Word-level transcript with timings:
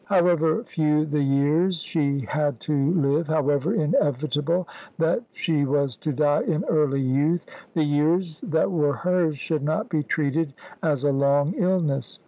However 0.05 0.63
few 0.63 1.05
the 1.05 1.21
years 1.21 1.79
she 1.79 2.21
had 2.21 2.59
to 2.61 2.91
live, 2.95 3.27
however 3.27 3.75
inevitable 3.75 4.67
that 4.97 5.21
she 5.31 5.63
was 5.63 5.95
to 5.97 6.11
die 6.11 6.41
in 6.41 6.63
early 6.65 7.01
youth 7.01 7.45
the 7.75 7.83
years 7.85 8.39
that 8.41 8.71
were 8.71 8.93
hers 8.93 9.37
should 9.37 9.61
not 9.61 9.89
be 9.89 10.01
treated 10.01 10.55
as 10.81 11.03
a 11.03 11.11
long 11.11 11.53
illness. 11.55 12.19